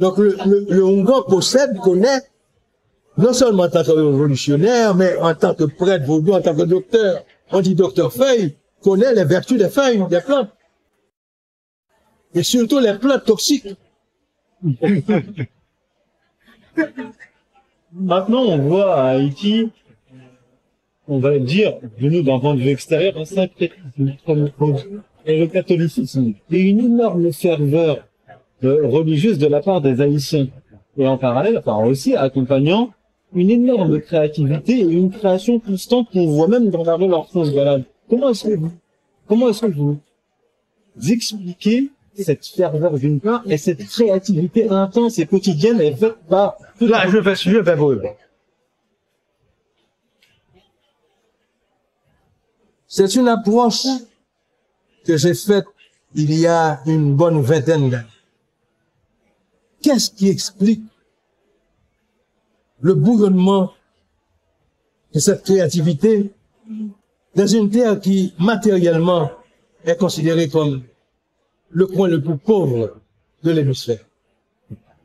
Donc 0.00 0.18
le, 0.18 0.36
le, 0.46 0.66
le 0.68 1.28
possède, 1.28 1.76
connaît, 1.78 2.20
non 3.16 3.32
seulement 3.32 3.64
en 3.64 3.68
tant 3.68 3.82
que 3.82 3.90
révolutionnaire, 3.90 4.94
mais 4.94 5.16
en 5.16 5.34
tant 5.34 5.54
que 5.54 5.64
prêtre 5.64 6.06
vaudou, 6.06 6.32
en 6.32 6.40
tant 6.40 6.54
que 6.54 6.62
docteur. 6.62 7.24
On 7.50 7.60
dit 7.60 7.74
docteur 7.74 8.12
Feuille, 8.12 8.56
connaît 8.82 9.12
les 9.14 9.24
vertus 9.24 9.58
des 9.58 9.68
feuilles, 9.68 10.06
des 10.08 10.20
plantes. 10.20 10.50
Et 12.34 12.42
surtout 12.42 12.78
les 12.78 12.94
plantes 12.94 13.24
toxiques. 13.24 13.66
Maintenant, 17.92 18.42
on 18.42 18.58
voit 18.58 18.94
à 18.94 19.08
Haïti, 19.12 19.70
on 21.08 21.18
va 21.18 21.38
dire, 21.38 21.78
de 22.00 22.08
nous 22.08 22.22
d'un 22.22 22.38
point 22.38 22.54
de 22.54 22.60
vue 22.60 22.68
extérieur, 22.68 23.16
un 23.16 23.24
sacré 23.24 23.72
et 25.26 25.40
le 25.40 25.46
catholicisme. 25.46 26.34
Et 26.50 26.60
une 26.60 26.80
énorme 26.80 27.32
ferveur 27.32 28.07
religieuse 28.62 29.38
de 29.38 29.46
la 29.46 29.60
part 29.60 29.80
des 29.80 30.00
Haïtiens. 30.00 30.48
Et 30.96 31.06
en 31.06 31.16
parallèle, 31.16 31.58
enfin 31.58 31.84
aussi 31.84 32.16
accompagnant 32.16 32.90
une 33.34 33.50
énorme 33.50 34.00
créativité 34.00 34.80
et 34.80 34.84
une 34.84 35.10
création 35.10 35.60
constante 35.60 36.10
qu'on 36.12 36.26
voit 36.26 36.48
même 36.48 36.70
dans 36.70 36.82
la 36.82 36.96
rue 36.96 37.08
lorsqu'on 37.08 37.44
se 37.44 37.50
balade. 37.50 37.84
Comment 38.08 38.30
est-ce 38.30 38.48
que 38.48 38.54
vous, 38.54 38.72
comment 39.26 39.48
est-ce 39.50 39.66
que 39.66 39.72
vous 39.72 39.98
expliquez 41.08 41.90
cette 42.16 42.44
ferveur 42.46 42.98
d'une 42.98 43.20
part 43.20 43.42
et 43.46 43.58
cette 43.58 43.84
créativité 43.86 44.68
intense 44.68 45.18
et 45.18 45.26
quotidienne 45.26 45.80
est 45.80 45.94
faite 45.94 46.16
par 46.28 46.56
Là, 46.80 47.08
je 47.08 47.18
vais, 47.18 47.34
je 47.36 47.58
vais 47.58 47.76
vous 47.76 47.86
répondre. 47.86 48.14
C'est 52.88 53.14
une 53.14 53.28
approche 53.28 53.86
que 55.04 55.16
j'ai 55.16 55.34
faite 55.34 55.66
il 56.14 56.34
y 56.34 56.46
a 56.46 56.80
une 56.86 57.14
bonne 57.14 57.40
vingtaine 57.42 57.90
d'années. 57.90 58.17
Qu'est-ce 59.82 60.10
qui 60.10 60.28
explique 60.28 60.82
le 62.80 62.94
bouillonnement 62.94 63.72
de 65.14 65.20
cette 65.20 65.42
créativité 65.44 66.30
dans 67.34 67.46
une 67.46 67.70
terre 67.70 68.00
qui, 68.00 68.34
matériellement, 68.38 69.30
est 69.84 69.96
considérée 69.96 70.48
comme 70.48 70.82
le 71.70 71.86
coin 71.86 72.08
le 72.08 72.20
plus 72.20 72.36
pauvre 72.36 72.96
de 73.42 73.50
l'hémisphère? 73.50 74.04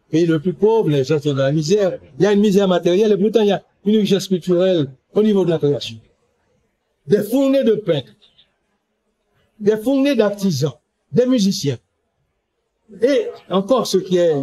Pays 0.09 0.25
le 0.25 0.39
plus 0.39 0.53
pauvre, 0.53 0.89
les 0.89 1.03
gens 1.03 1.19
sont 1.19 1.33
dans 1.33 1.43
la 1.43 1.51
misère. 1.51 1.99
Il 2.19 2.23
y 2.23 2.27
a 2.27 2.33
une 2.33 2.39
misère 2.39 2.67
matérielle 2.67 3.11
et 3.11 3.17
pourtant 3.17 3.41
il 3.41 3.47
y 3.47 3.51
a 3.51 3.63
une 3.85 3.97
richesse 3.97 4.27
culturelle 4.27 4.89
au 5.13 5.23
niveau 5.23 5.43
de 5.45 5.49
la 5.49 5.57
création. 5.57 5.97
Des 7.07 7.23
fournées 7.23 7.63
de 7.63 7.75
peintres, 7.75 8.13
des 9.59 9.77
fournées 9.77 10.15
d'artisans, 10.15 10.73
des 11.11 11.25
musiciens. 11.25 11.77
Et 13.01 13.27
encore 13.49 13.87
ce 13.87 13.97
qui 13.97 14.17
est 14.17 14.35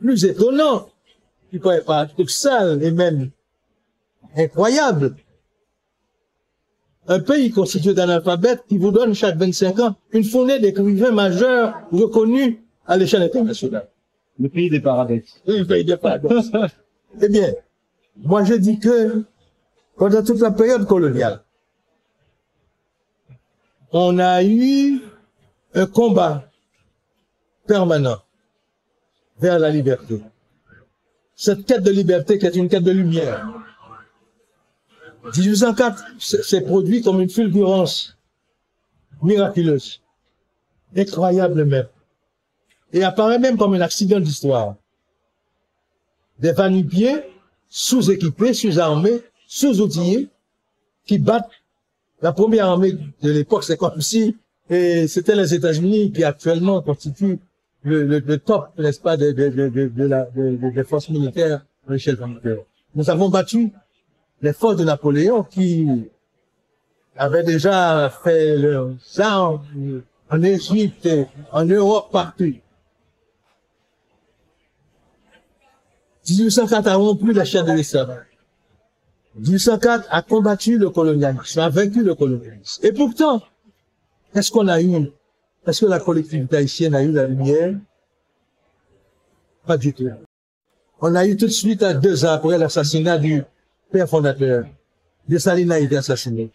plus 0.00 0.24
étonnant, 0.24 0.88
qui 1.50 1.58
peut 1.58 1.72
être 1.72 2.30
sale 2.30 2.82
et 2.82 2.90
même 2.90 3.30
incroyable, 4.36 5.16
un 7.08 7.20
pays 7.20 7.50
constitué 7.50 7.94
d'un 7.94 8.08
alphabet 8.08 8.58
qui 8.68 8.78
vous 8.78 8.90
donne 8.90 9.14
chaque 9.14 9.36
25 9.36 9.78
ans 9.80 9.96
une 10.12 10.24
fournée 10.24 10.58
d'écrivains 10.58 11.12
majeurs 11.12 11.74
reconnus 11.92 12.56
à 12.86 12.96
l'échelle 12.96 13.22
internationale. 13.22 13.88
le 14.38 14.48
pays 14.48 14.70
des 14.70 14.80
paradis. 14.80 15.22
Oui, 15.46 15.58
le 15.58 15.66
pays 15.66 15.84
des 15.84 15.96
paradoxes. 15.96 16.50
eh 17.22 17.28
bien, 17.28 17.52
moi 18.16 18.44
je 18.44 18.54
dis 18.54 18.78
que 18.78 19.24
pendant 19.96 20.22
toute 20.22 20.40
la 20.40 20.50
période 20.50 20.86
coloniale, 20.86 21.42
on 23.92 24.18
a 24.18 24.42
eu 24.42 25.00
un 25.74 25.86
combat 25.86 26.50
permanent 27.66 28.18
vers 29.38 29.58
la 29.58 29.70
liberté. 29.70 30.20
Cette 31.34 31.66
quête 31.66 31.82
de 31.82 31.90
liberté 31.90 32.38
qui 32.38 32.46
est 32.46 32.56
une 32.56 32.68
quête 32.68 32.84
de 32.84 32.92
lumière. 32.92 33.46
1804 35.36 36.04
s'est 36.18 36.60
produit 36.62 37.02
comme 37.02 37.20
une 37.20 37.28
fulgurance 37.28 38.16
miraculeuse, 39.22 40.00
incroyable 40.96 41.64
même, 41.64 41.88
et 42.92 43.02
apparaît 43.02 43.38
même 43.38 43.58
comme 43.58 43.74
un 43.74 43.80
accident 43.80 44.20
d'histoire. 44.20 44.76
Des 46.38 46.52
vanipiers 46.52 47.24
sous-équipés, 47.68 48.54
sous-armés, 48.54 49.22
sous-outillés, 49.46 50.28
qui 51.04 51.18
battent 51.18 51.50
la 52.22 52.32
première 52.32 52.66
armée 52.66 52.92
de 52.92 53.30
l'époque. 53.30 53.64
C'est 53.64 53.76
comme 53.76 54.00
si 54.00 54.36
c'était 54.68 55.34
les 55.34 55.54
États-Unis 55.54 56.12
qui 56.12 56.24
actuellement 56.24 56.80
constituent 56.82 57.38
le, 57.86 58.04
le, 58.04 58.18
le 58.18 58.38
top, 58.38 58.76
n'est-ce 58.78 59.00
pas, 59.00 59.16
de, 59.16 59.30
de, 59.30 59.48
de, 59.48 59.68
de, 59.68 60.70
des 60.74 60.84
forces 60.84 61.08
militaires 61.08 61.64
planétaire. 61.86 62.58
Nous 62.94 63.08
avons 63.10 63.28
battu 63.28 63.72
les 64.42 64.52
forces 64.52 64.76
de 64.76 64.84
Napoléon 64.84 65.44
qui 65.44 65.86
avaient 67.16 67.44
déjà 67.44 68.10
fait 68.22 68.56
leurs 68.56 68.90
armes 69.18 70.02
en 70.30 70.42
Égypte, 70.42 71.08
en 71.52 71.64
Europe, 71.64 72.10
partout. 72.10 72.54
1804 76.28 76.88
a 76.88 76.96
rompu 76.96 77.32
la 77.32 77.44
chaîne 77.44 77.66
de 77.66 77.72
l'esclavage. 77.72 78.26
1804 79.36 80.08
a 80.10 80.22
combattu 80.22 80.76
le 80.76 80.90
colonialisme, 80.90 81.60
a 81.60 81.68
vaincu 81.68 82.02
le 82.02 82.16
colonialisme. 82.16 82.84
Et 82.84 82.92
pourtant, 82.92 83.42
est-ce 84.34 84.50
qu'on 84.50 84.66
a 84.66 84.82
eu, 84.82 85.12
est-ce 85.66 85.84
que 85.84 85.90
la 85.90 86.00
collectivité 86.00 86.56
haïtienne 86.56 86.94
a 86.94 87.02
eu 87.02 87.12
la 87.12 87.26
lumière? 87.26 87.74
Pas 89.66 89.76
du 89.76 89.92
tout. 89.92 90.08
On 91.00 91.14
a 91.14 91.26
eu 91.26 91.36
tout 91.36 91.46
de 91.46 91.50
suite, 91.50 91.82
à 91.82 91.92
deux 91.92 92.24
ans 92.24 92.30
après 92.30 92.56
l'assassinat 92.56 93.18
du 93.18 93.42
père 93.90 94.08
fondateur, 94.08 94.66
Dessalines 95.28 95.72
a 95.72 95.80
été 95.80 95.96
assassiné. 95.96 96.50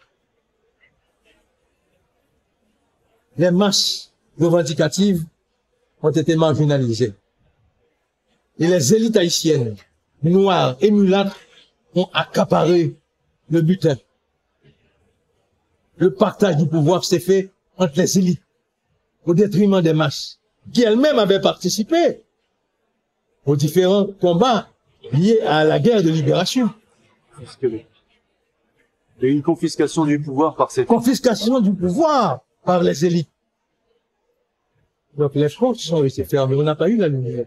Les 3.36 3.50
masses 3.50 4.12
revendicatives 4.38 5.24
ont 6.02 6.10
été 6.10 6.36
marginalisées. 6.36 7.14
Et 8.58 8.66
les 8.66 8.94
élites 8.94 9.16
haïtiennes, 9.16 9.76
noires 10.22 10.76
et 10.80 10.90
mulâtres, 10.90 11.36
ont 11.94 12.08
accaparé 12.12 12.94
le 13.50 13.60
butin. 13.60 13.96
Le 15.96 16.12
partage 16.12 16.56
du 16.56 16.66
pouvoir 16.66 17.04
s'est 17.04 17.20
fait 17.20 17.50
entre 17.76 17.98
les 17.98 18.18
élites, 18.18 18.42
au 19.26 19.34
détriment 19.34 19.80
des 19.80 19.92
masses, 19.92 20.38
qui 20.72 20.82
elles-mêmes 20.82 21.18
avaient 21.18 21.40
participé 21.40 22.22
aux 23.44 23.56
différents 23.56 24.06
combats 24.20 24.68
liés 25.12 25.40
à 25.40 25.64
la 25.64 25.78
guerre 25.78 26.02
de 26.02 26.10
libération. 26.10 26.70
Il 27.62 27.84
y 29.20 29.24
a 29.24 29.28
eu 29.28 29.32
une 29.32 29.42
confiscation 29.42 30.04
du 30.04 30.20
pouvoir 30.20 30.54
par 30.56 30.70
ces 30.70 30.84
Confiscation 30.84 31.60
du 31.60 31.72
pouvoir 31.72 32.40
par 32.64 32.82
les 32.82 33.04
élites. 33.04 33.28
Donc 35.16 35.34
les 35.34 35.48
fronts 35.48 35.74
sont 35.74 35.98
restés 35.98 36.24
fermés, 36.24 36.56
on 36.56 36.62
n'a 36.62 36.74
pas 36.74 36.88
eu 36.88 36.96
la 36.96 37.08
lumière. 37.08 37.46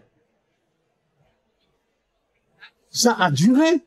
Ça 2.90 3.14
a 3.18 3.30
duré 3.30 3.80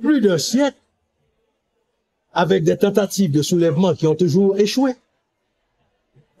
plus 0.00 0.20
d'un 0.20 0.38
siècle 0.38 0.76
avec 2.32 2.64
des 2.64 2.76
tentatives 2.76 3.30
de 3.30 3.42
soulèvement 3.42 3.94
qui 3.94 4.06
ont 4.06 4.14
toujours 4.14 4.58
échoué. 4.58 4.94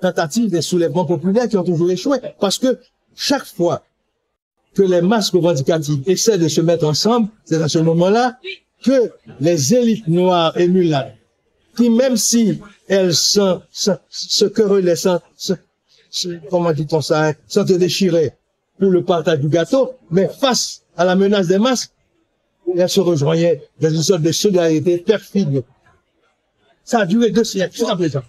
Tentatives 0.08 0.50
de 0.50 0.60
soulèvements 0.60 1.06
populaires 1.06 1.48
qui 1.48 1.56
ont 1.56 1.64
toujours 1.64 1.90
échoué. 1.90 2.18
Parce 2.38 2.58
que 2.58 2.78
chaque 3.16 3.46
fois 3.46 3.82
que 4.74 4.82
les 4.82 5.00
masses 5.00 5.30
revendicatives 5.30 6.02
essaient 6.06 6.36
de 6.36 6.46
se 6.48 6.60
mettre 6.60 6.86
ensemble, 6.86 7.28
c'est 7.46 7.62
à 7.62 7.68
ce 7.68 7.78
moment-là 7.78 8.36
que 8.84 9.10
les 9.40 9.74
élites 9.74 10.06
noires 10.08 10.54
et 10.60 10.68
mulâtres, 10.68 11.16
qui 11.74 11.88
même 11.88 12.18
si 12.18 12.60
elles 12.86 13.14
sont, 13.14 13.62
se, 13.70 14.44
querellaient, 14.44 14.94
se- 14.94 15.20
se- 16.10 16.28
comment 16.50 16.72
dit-on 16.72 17.00
ça, 17.00 17.28
hein, 17.28 17.32
sont 17.48 17.64
déchirées 17.64 18.32
pour 18.78 18.90
le 18.90 19.02
partage 19.02 19.40
du 19.40 19.48
gâteau, 19.48 19.94
mais 20.10 20.28
face 20.28 20.82
à 20.98 21.06
la 21.06 21.16
menace 21.16 21.46
des 21.46 21.58
masses, 21.58 21.90
elles 22.76 22.90
se 22.90 23.00
rejoignaient 23.00 23.62
dans 23.80 23.88
une 23.88 24.02
sorte 24.02 24.20
de 24.20 24.32
solidarité 24.32 24.98
perfide. 24.98 25.62
Ça 26.84 26.98
a 27.00 27.06
duré 27.06 27.30
deux 27.30 27.44
siècles, 27.44 27.74
jusqu'à 27.74 27.96
présent. 27.96 28.22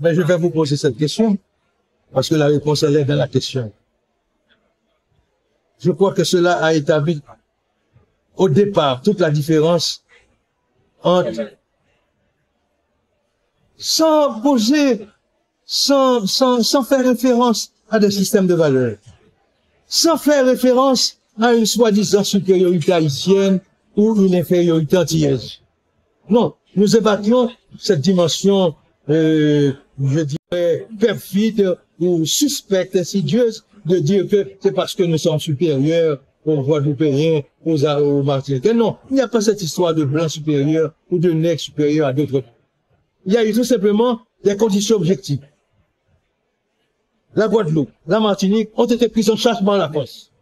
Mais 0.00 0.14
je 0.14 0.22
vais 0.22 0.36
vous 0.36 0.50
poser 0.50 0.76
cette 0.76 0.96
question, 0.96 1.38
parce 2.12 2.28
que 2.28 2.34
la 2.34 2.46
réponse 2.46 2.82
elle 2.82 2.96
est 2.96 3.04
dans 3.04 3.16
la 3.16 3.28
question. 3.28 3.72
Je 5.78 5.90
crois 5.90 6.12
que 6.12 6.24
cela 6.24 6.64
a 6.64 6.74
établi 6.74 7.22
au 8.36 8.48
départ 8.48 9.02
toute 9.02 9.20
la 9.20 9.30
différence 9.30 10.02
entre 11.02 11.52
sans 13.78 14.40
poser, 14.40 15.06
sans, 15.66 16.26
sans, 16.26 16.62
sans 16.62 16.82
faire 16.82 17.04
référence 17.04 17.72
à 17.90 17.98
des 17.98 18.10
systèmes 18.10 18.46
de 18.46 18.54
valeurs, 18.54 18.96
sans 19.86 20.16
faire 20.16 20.46
référence 20.46 21.18
à 21.40 21.52
une 21.54 21.66
soi-disant 21.66 22.24
supériorité 22.24 22.92
haïtienne 22.92 23.60
ou 23.94 24.16
une 24.24 24.34
infériorité 24.34 24.96
antillaise. 24.96 25.58
Non, 26.28 26.54
nous 26.74 26.96
ébattions 26.96 27.50
cette 27.78 28.00
dimension 28.00 28.74
euh, 29.08 29.72
je 30.02 30.20
dirais, 30.20 30.88
perfide 30.98 31.76
ou 32.00 32.24
suspecte, 32.24 32.96
insidieuse, 32.96 33.64
de 33.84 33.98
dire 33.98 34.28
que 34.28 34.48
c'est 34.60 34.72
parce 34.72 34.94
que 34.94 35.02
nous 35.02 35.18
sommes 35.18 35.38
supérieurs 35.38 36.20
aux 36.44 36.62
Guadeloupéens, 36.62 37.42
aux, 37.64 37.84
aux 37.84 38.22
Martiniquais. 38.22 38.74
Non, 38.74 38.96
il 39.10 39.14
n'y 39.14 39.20
a 39.20 39.28
pas 39.28 39.40
cette 39.40 39.62
histoire 39.62 39.94
de 39.94 40.04
blanc 40.04 40.28
supérieur 40.28 40.92
ou 41.10 41.18
de 41.18 41.30
nègre 41.32 41.60
supérieur 41.60 42.06
à 42.08 42.12
d'autres. 42.12 42.42
Il 43.24 43.32
y 43.32 43.36
a 43.36 43.44
eu 43.44 43.52
tout 43.52 43.64
simplement 43.64 44.20
des 44.44 44.56
conditions 44.56 44.96
objectives. 44.96 45.40
La 47.34 47.48
Guadeloupe, 47.48 47.90
la 48.06 48.20
Martinique 48.20 48.70
ont 48.76 48.86
été 48.86 49.08
prises 49.08 49.28
en 49.28 49.36
charge 49.36 49.64
par 49.64 49.76
la 49.76 49.90
France. 49.90 50.32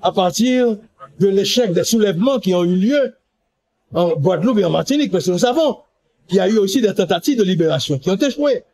À 0.00 0.12
partir 0.12 0.78
de 1.20 1.28
l'échec 1.28 1.72
des 1.72 1.84
soulèvements 1.84 2.38
qui 2.38 2.54
ont 2.54 2.64
eu 2.64 2.76
lieu 2.76 3.14
en 3.92 4.14
Guadeloupe 4.14 4.58
et 4.58 4.64
en 4.64 4.70
Martinique, 4.70 5.12
parce 5.12 5.26
que 5.26 5.32
nous 5.32 5.38
savons 5.38 5.78
qu'il 6.26 6.38
y 6.38 6.40
a 6.40 6.48
eu 6.48 6.58
aussi 6.58 6.80
des 6.80 6.94
tentatives 6.94 7.38
de 7.38 7.44
libération 7.44 7.98
qui 7.98 8.10
ont 8.10 8.16
échoué. 8.16 8.64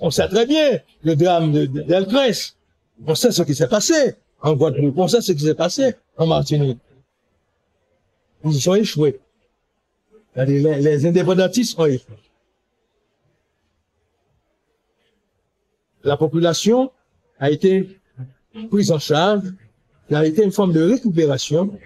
On 0.00 0.10
sait 0.10 0.28
très 0.28 0.46
bien 0.46 0.80
le 1.02 1.16
drame 1.16 1.52
d'Elcres. 1.52 2.54
On 3.06 3.14
sait 3.14 3.32
ce 3.32 3.42
qui 3.42 3.54
s'est 3.54 3.68
passé 3.68 4.14
en 4.40 4.54
Guadeloupe. 4.54 4.96
On 4.98 5.08
sait 5.08 5.20
ce 5.20 5.32
qui 5.32 5.44
s'est 5.44 5.54
passé 5.54 5.94
en 6.16 6.26
Martinique. 6.26 6.78
Ils 8.44 8.70
ont 8.70 8.74
échoué. 8.74 9.20
Les, 10.36 10.60
les 10.60 11.06
indépendantistes 11.06 11.78
ont 11.78 11.86
échoué. 11.86 12.14
La 16.04 16.16
population 16.16 16.92
a 17.40 17.50
été 17.50 17.98
prise 18.70 18.92
en 18.92 18.98
charge. 18.98 19.42
Ça 20.08 20.20
a 20.20 20.24
été 20.24 20.44
une 20.44 20.52
forme 20.52 20.72
de 20.72 20.82
récupération. 20.82 21.76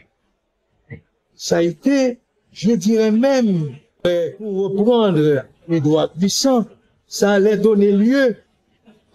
Ça 1.35 1.59
a 1.59 1.63
été, 1.63 2.19
je 2.53 2.73
dirais 2.73 3.11
même, 3.11 3.75
pour 4.03 4.63
reprendre 4.63 5.45
Édouard 5.69 6.13
Puissant, 6.13 6.67
ça 7.07 7.33
allait 7.33 7.57
donner 7.57 7.93
lieu 7.93 8.37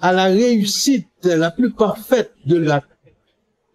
à 0.02 0.12
la 0.12 0.26
réussite 0.26 1.08
la 1.24 1.52
plus 1.52 1.72
parfaite 1.72 2.32
de 2.46 2.58
la, 2.58 2.84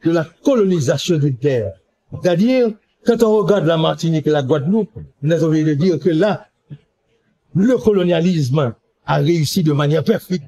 de 0.05 0.11
la 0.11 0.27
colonisation 0.45 1.17
d'une 1.17 1.37
terre. 1.37 1.73
C'est-à-dire, 2.13 2.73
quand 3.05 3.23
on 3.23 3.39
regarde 3.39 3.67
la 3.67 3.77
Martinique 3.77 4.27
et 4.27 4.31
la 4.31 4.43
Guadeloupe, 4.43 4.91
on 5.23 5.31
est 5.31 5.43
obligé 5.43 5.65
de 5.65 5.75
dire 5.75 5.99
que 5.99 6.11
là, 6.11 6.47
le 7.55 7.77
colonialisme 7.79 8.75
a 9.07 9.17
réussi 9.17 9.63
de 9.63 9.73
manière 9.73 10.05
perfide. 10.05 10.43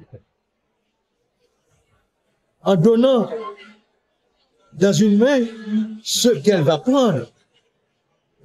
En 2.63 2.75
donnant 2.75 3.29
dans 4.73 4.93
une 4.93 5.17
main 5.17 5.39
ce 6.03 6.29
qu'elle 6.29 6.61
va 6.61 6.77
prendre, 6.77 7.27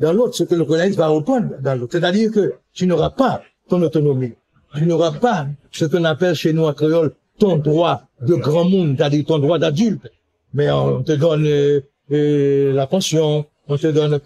dans 0.00 0.12
l'autre 0.12 0.34
ce 0.34 0.44
que 0.44 0.54
le 0.54 0.64
colonialisme 0.64 0.98
va 0.98 1.08
reprendre 1.08 1.54
dans 1.60 1.74
l'autre. 1.74 1.92
C'est-à-dire 1.92 2.30
que 2.30 2.54
tu 2.72 2.86
n'auras 2.86 3.10
pas 3.10 3.42
ton 3.68 3.82
autonomie 3.82 4.34
tu 4.76 4.86
n'auras 4.86 5.12
pas 5.12 5.46
ce 5.72 5.84
qu'on 5.84 6.04
appelle 6.04 6.34
chez 6.34 6.52
nous 6.52 6.64
en 6.64 6.72
créole 6.72 7.14
ton 7.38 7.56
droit 7.56 8.02
de 8.20 8.34
grand 8.34 8.64
monde, 8.64 8.96
c'est-à-dire 8.96 9.24
ton 9.24 9.38
droit 9.38 9.58
d'adulte. 9.58 10.10
Mais 10.54 10.70
on 10.70 11.02
te 11.02 11.12
donne 11.12 11.46
euh, 11.46 11.80
euh, 12.10 12.72
la 12.72 12.86
pension, 12.86 13.46
on 13.68 13.76
te 13.76 13.86
donne... 13.86 14.20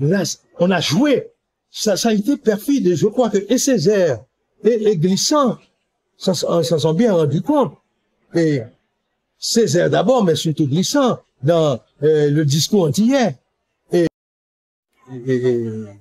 Là, 0.00 0.22
on 0.58 0.70
a 0.70 0.80
joué. 0.80 1.28
Ça, 1.70 1.96
ça 1.96 2.08
a 2.08 2.12
été 2.12 2.38
perfide. 2.38 2.96
je 2.96 3.06
crois 3.06 3.28
que 3.28 3.38
et 3.52 3.58
Césaire 3.58 4.20
et, 4.64 4.88
et 4.88 4.96
Glissant 4.96 5.58
s'en 6.16 6.34
sont 6.62 6.94
bien 6.94 7.12
rendus 7.12 7.42
compte. 7.42 7.74
Et 8.34 8.62
Césaire 9.38 9.90
d'abord, 9.90 10.24
mais 10.24 10.36
surtout 10.36 10.66
Glissant, 10.66 11.18
dans 11.42 11.78
euh, 12.02 12.30
le 12.30 12.44
discours 12.46 12.84
antillais. 12.84 13.36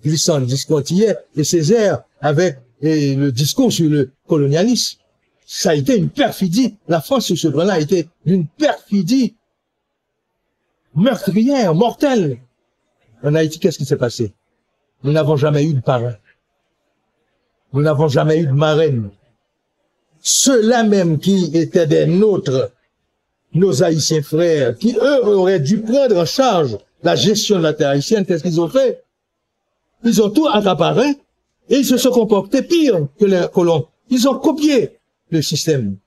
Glissant, 0.03 0.41
antillais, 0.69 1.15
et 1.35 1.43
Césaire 1.43 2.03
avec 2.21 2.57
le 2.81 3.29
discours 3.29 3.71
sur 3.71 3.89
le 3.89 4.11
colonialisme, 4.27 4.99
ça 5.45 5.71
a 5.71 5.75
été 5.75 5.95
une 5.95 6.09
perfidie. 6.09 6.75
La 6.87 7.01
France 7.01 7.25
sur 7.25 7.37
ce 7.37 7.47
plan-là 7.49 7.73
a 7.73 7.79
été 7.79 8.07
d'une 8.25 8.47
perfidie 8.47 9.35
meurtrière, 10.95 11.75
mortelle. 11.75 12.39
En 13.23 13.35
Haïti, 13.35 13.59
qu'est-ce 13.59 13.77
qui 13.77 13.85
s'est 13.85 13.97
passé? 13.97 14.33
Nous 15.03 15.11
n'avons 15.11 15.35
jamais 15.35 15.65
eu 15.65 15.73
de 15.73 15.81
parrain. 15.81 16.15
Nous 17.73 17.81
n'avons 17.81 18.07
jamais 18.07 18.39
eu 18.39 18.47
de 18.47 18.53
marraine. 18.53 19.09
Ceux-là 20.21 20.83
même 20.83 21.19
qui 21.19 21.51
étaient 21.53 21.85
des 21.85 22.07
nôtres, 22.07 22.71
nos 23.53 23.83
haïtiens 23.83 24.23
frères, 24.23 24.75
qui 24.75 24.95
eux 24.95 25.25
auraient 25.27 25.59
dû 25.59 25.81
prendre 25.81 26.17
en 26.17 26.25
charge 26.25 26.77
la 27.05 27.15
gestion 27.15 27.57
de 27.57 27.63
la 27.63 27.73
terre 27.73 27.89
haïtienne, 27.89 28.25
qu'est-ce 28.25 28.43
qu'ils 28.43 28.59
ont 28.59 28.67
fait? 28.67 29.03
Ils 30.03 30.21
ont 30.21 30.29
tout 30.31 30.47
accaparé 30.47 31.07
et 31.69 31.77
ils 31.77 31.85
se 31.85 31.97
sont 31.97 32.09
comportés 32.11 32.63
pire 32.63 33.07
que 33.19 33.25
les 33.25 33.45
colons. 33.53 33.87
Ils 34.09 34.27
ont 34.27 34.39
copié 34.39 34.97
le 35.29 35.41
système. 35.41 35.97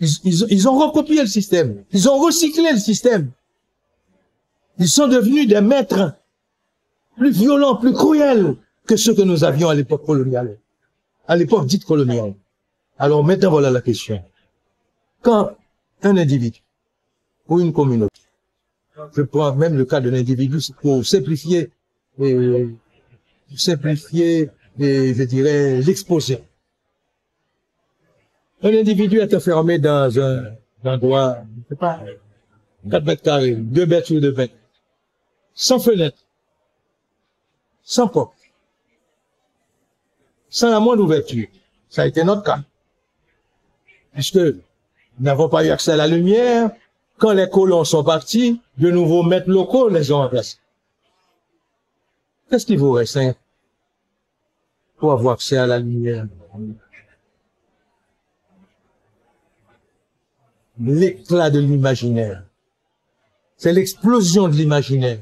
Ils, 0.00 0.08
ils, 0.24 0.46
ils, 0.50 0.68
ont 0.68 0.76
recopié 0.76 1.22
le 1.22 1.28
système. 1.28 1.84
Ils 1.92 2.08
ont 2.08 2.18
recyclé 2.18 2.72
le 2.72 2.78
système. 2.78 3.30
Ils 4.78 4.88
sont 4.88 5.08
devenus 5.08 5.48
des 5.48 5.60
maîtres 5.60 6.14
plus 7.16 7.30
violents, 7.30 7.76
plus 7.76 7.92
cruels 7.92 8.56
que 8.86 8.96
ceux 8.96 9.14
que 9.14 9.22
nous 9.22 9.44
avions 9.44 9.68
à 9.68 9.74
l'époque 9.74 10.04
coloniale, 10.04 10.58
à 11.28 11.36
l'époque 11.36 11.66
dite 11.66 11.84
coloniale. 11.84 12.34
Alors 12.98 13.24
maintenant 13.24 13.50
voilà 13.50 13.70
la 13.70 13.80
question. 13.80 14.22
Quand 15.22 15.50
un 16.02 16.16
individu 16.16 16.62
ou 17.48 17.60
une 17.60 17.72
communauté, 17.72 18.25
je 19.14 19.22
prends 19.22 19.54
même 19.54 19.76
le 19.76 19.84
cas 19.84 20.00
d'un 20.00 20.14
individu 20.14 20.58
pour 20.80 21.04
simplifier 21.04 21.70
et 22.18 22.68
simplifier, 23.54 24.50
et, 24.78 25.14
je 25.14 25.22
dirais, 25.22 25.80
l'exposer. 25.80 26.42
Un 28.62 28.70
individu 28.70 29.18
est 29.18 29.34
enfermé 29.34 29.78
dans 29.78 30.18
un 30.18 30.56
endroit, 30.84 31.38
je 31.56 31.68
sais 31.68 31.78
pas, 31.78 32.02
4 32.90 33.04
mètres 33.04 33.22
carrés, 33.22 33.54
2 33.54 33.86
mètres 33.86 34.06
sur 34.06 34.20
2 34.20 34.32
mètres, 34.32 34.54
sans 35.54 35.78
fenêtre, 35.78 36.18
sans 37.82 38.08
porte, 38.08 38.36
sans 40.48 40.70
la 40.70 40.80
moindre 40.80 41.04
ouverture. 41.04 41.46
Ça 41.88 42.02
a 42.02 42.06
été 42.06 42.24
notre 42.24 42.42
cas. 42.42 42.60
Puisque 44.12 44.36
nous 44.36 44.54
n'avons 45.20 45.48
pas 45.48 45.64
eu 45.64 45.70
accès 45.70 45.92
à 45.92 45.96
la 45.96 46.06
lumière, 46.06 46.70
quand 47.18 47.32
les 47.32 47.48
colons 47.48 47.84
sont 47.84 48.04
partis, 48.04 48.60
de 48.78 48.90
nouveaux 48.90 49.22
maîtres 49.22 49.50
locaux 49.50 49.88
les 49.88 50.12
ont 50.12 50.18
remplacés. 50.18 50.58
Qu'est-ce 52.50 52.66
qu'il 52.66 52.78
vous 52.78 52.92
reste 52.92 53.16
hein, 53.16 53.34
pour 54.98 55.12
avoir 55.12 55.34
accès 55.34 55.56
à 55.56 55.66
la 55.66 55.78
lumière 55.78 56.26
L'éclat 60.78 61.50
de 61.50 61.58
l'imaginaire. 61.58 62.44
C'est 63.56 63.72
l'explosion 63.72 64.48
de 64.48 64.54
l'imaginaire. 64.54 65.20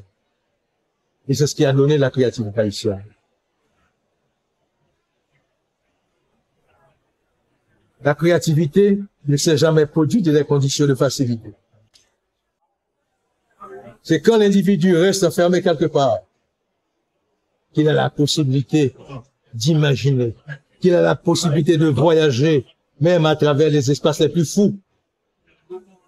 Et 1.28 1.34
c'est 1.34 1.46
ce 1.46 1.54
qui 1.54 1.64
a 1.64 1.72
donné 1.72 1.96
la 1.96 2.10
créativité 2.10 2.60
haïtienne. 2.60 3.04
La 8.02 8.14
créativité 8.14 9.00
ne 9.26 9.36
s'est 9.36 9.56
jamais 9.56 9.86
produite 9.86 10.26
dans 10.26 10.32
des 10.32 10.44
conditions 10.44 10.86
de 10.86 10.94
facilité. 10.94 11.54
C'est 14.04 14.20
quand 14.20 14.36
l'individu 14.36 14.94
reste 14.94 15.24
enfermé 15.24 15.62
quelque 15.62 15.86
part 15.86 16.18
qu'il 17.72 17.88
a 17.88 17.94
la 17.94 18.10
possibilité 18.10 18.94
d'imaginer, 19.54 20.34
qu'il 20.80 20.94
a 20.94 21.00
la 21.00 21.14
possibilité 21.16 21.78
de 21.78 21.86
voyager, 21.86 22.66
même 23.00 23.24
à 23.24 23.34
travers 23.34 23.70
les 23.70 23.90
espaces 23.90 24.20
les 24.20 24.28
plus 24.28 24.44
fous 24.44 24.78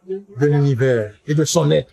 de 0.07 0.47
l'univers 0.47 1.15
et 1.27 1.35
de 1.35 1.45
son 1.45 1.71
être. 1.71 1.91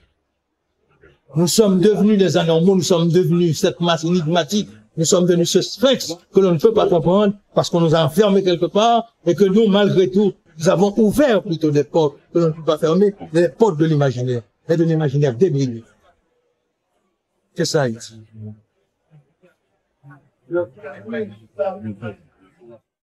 Nous 1.38 1.48
sommes 1.48 1.80
devenus 1.80 2.18
des 2.18 2.36
anormaux, 2.36 2.76
nous 2.76 2.84
sommes 2.84 3.10
devenus 3.10 3.58
cette 3.58 3.80
masse 3.80 4.04
énigmatique, 4.04 4.68
nous 4.98 5.06
sommes 5.06 5.26
devenus 5.26 5.52
ce 5.52 5.62
sphinx 5.62 6.18
que 6.34 6.40
l'on 6.42 6.52
ne 6.52 6.60
peut 6.60 6.74
pas 6.74 6.88
comprendre 6.88 7.34
parce 7.56 7.70
qu'on 7.70 7.80
nous 7.80 7.96
a 7.96 8.04
enfermés 8.04 8.44
quelque 8.44 8.66
part 8.66 9.16
et 9.26 9.36
que 9.36 9.46
nous, 9.46 9.68
malgré 9.68 10.12
tout, 10.12 10.34
nous 10.60 10.70
avons 10.70 10.94
ouvert 10.98 11.42
plutôt 11.42 11.72
des 11.72 11.86
portes 11.86 12.18
que 12.34 12.40
l'on 12.40 12.48
ne 12.48 12.52
peut 12.52 12.66
pas 12.66 12.78
fermer, 12.78 13.16
des 13.32 13.48
portes 13.48 13.78
de 13.78 13.86
l'imaginaire 13.86 14.42
et 14.68 14.76
de 14.76 14.84
l'imaginaire 14.84 15.34
débile. 15.34 15.84
C'est 17.56 17.66
ça 17.66 17.88
ici. 17.88 18.24
Look, 20.50 20.70